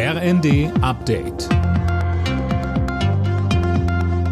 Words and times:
RND 0.00 0.70
Update. 0.80 1.48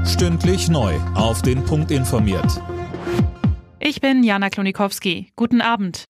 Stündlich 0.07 0.69
neu. 0.69 0.95
Auf 1.17 1.42
den 1.42 1.65
Punkt 1.65 1.91
informiert. 1.91 2.62
Ich 3.81 4.00
bin 4.00 4.23
Jana 4.23 4.49
Klonikowski. 4.49 5.33
Guten 5.34 5.60
Abend. 5.60 6.05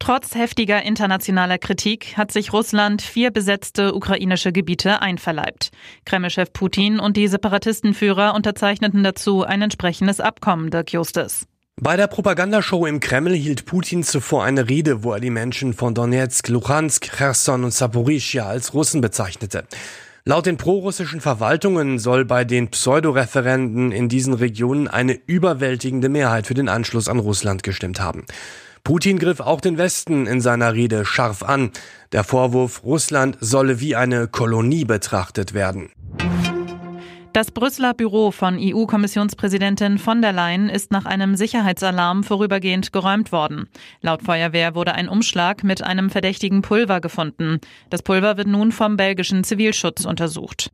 Trotz 0.00 0.34
heftiger 0.34 0.82
internationaler 0.82 1.58
Kritik 1.58 2.16
hat 2.16 2.32
sich 2.32 2.52
Russland 2.52 3.00
vier 3.00 3.30
besetzte 3.30 3.94
ukrainische 3.94 4.50
Gebiete 4.50 5.00
einverleibt. 5.00 5.70
Kremlchef 6.04 6.52
Putin 6.52 6.98
und 6.98 7.16
die 7.16 7.28
Separatistenführer 7.28 8.34
unterzeichneten 8.34 9.04
dazu 9.04 9.44
ein 9.44 9.62
entsprechendes 9.62 10.18
Abkommen, 10.18 10.72
Dirk 10.72 10.92
Justus. 10.92 11.46
Bei 11.78 11.98
der 11.98 12.06
Propagandashow 12.06 12.86
im 12.86 13.00
Kreml 13.00 13.34
hielt 13.34 13.66
Putin 13.66 14.02
zuvor 14.02 14.44
eine 14.44 14.66
Rede, 14.66 15.04
wo 15.04 15.12
er 15.12 15.20
die 15.20 15.28
Menschen 15.28 15.74
von 15.74 15.94
Donetsk, 15.94 16.48
Luhansk, 16.48 17.10
Cherson 17.14 17.64
und 17.64 17.74
Saporischia 17.74 18.46
als 18.46 18.72
Russen 18.72 19.02
bezeichnete. 19.02 19.64
Laut 20.24 20.46
den 20.46 20.56
prorussischen 20.56 21.20
Verwaltungen 21.20 21.98
soll 21.98 22.24
bei 22.24 22.46
den 22.46 22.68
Pseudoreferenden 22.68 23.92
in 23.92 24.08
diesen 24.08 24.32
Regionen 24.32 24.88
eine 24.88 25.20
überwältigende 25.26 26.08
Mehrheit 26.08 26.46
für 26.46 26.54
den 26.54 26.70
Anschluss 26.70 27.08
an 27.08 27.18
Russland 27.18 27.62
gestimmt 27.62 28.00
haben. 28.00 28.24
Putin 28.82 29.18
griff 29.18 29.40
auch 29.40 29.60
den 29.60 29.76
Westen 29.76 30.26
in 30.26 30.40
seiner 30.40 30.72
Rede 30.72 31.04
scharf 31.04 31.42
an. 31.42 31.72
Der 32.12 32.24
Vorwurf, 32.24 32.84
Russland 32.84 33.36
solle 33.40 33.80
wie 33.80 33.96
eine 33.96 34.28
Kolonie 34.28 34.86
betrachtet 34.86 35.52
werden. 35.52 35.90
Das 37.36 37.50
Brüsseler 37.50 37.92
Büro 37.92 38.30
von 38.30 38.56
EU-Kommissionspräsidentin 38.58 39.98
von 39.98 40.22
der 40.22 40.32
Leyen 40.32 40.70
ist 40.70 40.90
nach 40.90 41.04
einem 41.04 41.36
Sicherheitsalarm 41.36 42.24
vorübergehend 42.24 42.94
geräumt 42.94 43.30
worden. 43.30 43.68
Laut 44.00 44.22
Feuerwehr 44.22 44.74
wurde 44.74 44.94
ein 44.94 45.06
Umschlag 45.06 45.62
mit 45.62 45.82
einem 45.82 46.08
verdächtigen 46.08 46.62
Pulver 46.62 47.02
gefunden. 47.02 47.60
Das 47.90 48.02
Pulver 48.02 48.38
wird 48.38 48.48
nun 48.48 48.72
vom 48.72 48.96
belgischen 48.96 49.44
Zivilschutz 49.44 50.06
untersucht. 50.06 50.70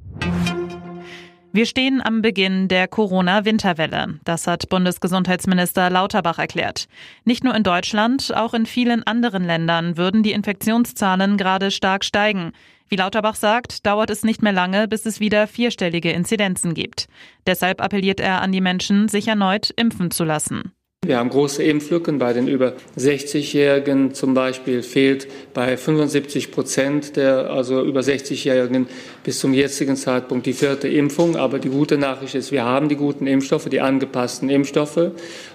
Wir 1.54 1.66
stehen 1.66 2.00
am 2.02 2.22
Beginn 2.22 2.68
der 2.68 2.88
Corona-Winterwelle. 2.88 4.18
Das 4.24 4.46
hat 4.46 4.70
Bundesgesundheitsminister 4.70 5.90
Lauterbach 5.90 6.38
erklärt. 6.38 6.88
Nicht 7.26 7.44
nur 7.44 7.54
in 7.54 7.62
Deutschland, 7.62 8.34
auch 8.34 8.54
in 8.54 8.64
vielen 8.64 9.02
anderen 9.06 9.44
Ländern 9.44 9.98
würden 9.98 10.22
die 10.22 10.32
Infektionszahlen 10.32 11.36
gerade 11.36 11.70
stark 11.70 12.06
steigen. 12.06 12.52
Wie 12.88 12.96
Lauterbach 12.96 13.34
sagt, 13.34 13.84
dauert 13.84 14.08
es 14.08 14.24
nicht 14.24 14.40
mehr 14.40 14.54
lange, 14.54 14.88
bis 14.88 15.04
es 15.04 15.20
wieder 15.20 15.46
vierstellige 15.46 16.12
Inzidenzen 16.12 16.72
gibt. 16.72 17.06
Deshalb 17.46 17.82
appelliert 17.82 18.20
er 18.20 18.40
an 18.40 18.50
die 18.50 18.62
Menschen, 18.62 19.08
sich 19.08 19.28
erneut 19.28 19.74
impfen 19.76 20.10
zu 20.10 20.24
lassen. 20.24 20.72
Wir 21.04 21.18
haben 21.18 21.30
große 21.30 21.64
Impflücken. 21.64 22.20
Bei 22.20 22.32
den 22.32 22.46
über 22.46 22.74
60-Jährigen 22.96 24.14
zum 24.14 24.34
Beispiel 24.34 24.84
fehlt 24.84 25.26
bei 25.52 25.76
75 25.76 26.52
Prozent 26.52 27.16
der 27.16 27.50
also 27.50 27.82
über 27.84 28.02
60-Jährigen 28.02 28.86
bis 29.24 29.40
zum 29.40 29.52
jetzigen 29.52 29.96
Zeitpunkt 29.96 30.46
die 30.46 30.52
vierte 30.52 30.86
Impfung. 30.86 31.34
Aber 31.34 31.58
die 31.58 31.70
gute 31.70 31.98
Nachricht 31.98 32.36
ist, 32.36 32.52
wir 32.52 32.64
haben 32.64 32.88
die 32.88 32.94
guten 32.94 33.26
Impfstoffe, 33.26 33.68
die 33.68 33.80
angepassten 33.80 34.48
Impfstoffe 34.48 35.10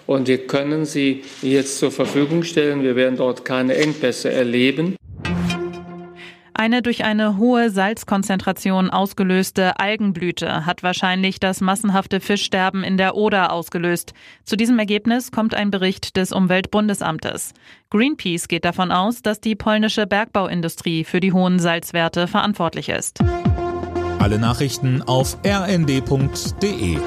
und 0.06 0.28
wir 0.28 0.48
können 0.48 0.84
sie 0.84 1.22
jetzt 1.42 1.78
zur 1.80 1.92
Verfügung 1.92 2.44
stellen. 2.44 2.84
Wir 2.84 2.98
werden 2.98 3.16
dort 3.16 3.45
keine 3.45 3.78
Engpässe 3.78 4.30
erleben. 4.30 4.98
Eine 6.59 6.81
durch 6.81 7.03
eine 7.03 7.38
hohe 7.38 7.69
Salzkonzentration 7.69 8.89
ausgelöste 8.89 9.80
Algenblüte 9.80 10.66
hat 10.66 10.81
wahrscheinlich 10.81 11.39
das 11.39 11.61
massenhafte 11.61 12.19
Fischsterben 12.19 12.83
in 12.83 12.97
der 12.97 13.14
Oder 13.14 13.52
ausgelöst. 13.52 14.16
Zu 14.44 14.55
diesem 14.55 14.80
Ergebnis 14.80 15.31
kommt 15.31 15.53
ein 15.53 15.69
Bericht 15.69 16.17
des 16.17 16.31
Umweltbundesamtes. 16.31 17.53
Greenpeace 17.91 18.47
geht 18.47 18.66
davon 18.66 18.91
aus, 18.91 19.22
dass 19.22 19.39
die 19.39 19.55
polnische 19.55 20.08
Bergbauindustrie 20.08 21.03
für 21.03 21.19
die 21.19 21.31
hohen 21.31 21.59
Salzwerte 21.59 22.25
verantwortlich 22.25 22.89
ist. 22.89 23.19
Alle 24.17 24.39
Nachrichten 24.39 25.03
auf 25.03 25.38
rnd.de 25.45 26.97